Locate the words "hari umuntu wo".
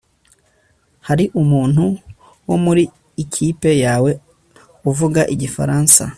1.07-2.55